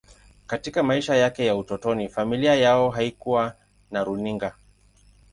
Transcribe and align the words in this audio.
Katika 0.47 0.83
maisha 0.83 1.15
yake 1.15 1.45
ya 1.45 1.55
utotoni, 1.55 2.09
familia 2.09 2.55
yao 2.55 2.89
haikuwa 2.89 3.55
na 3.91 4.03
runinga. 4.03 4.55